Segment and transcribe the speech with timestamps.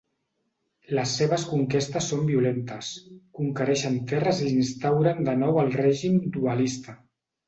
[0.99, 2.89] Les seves conquestes són violentes,
[3.39, 6.97] conquereixen terres i instauren de nou el règim dualista.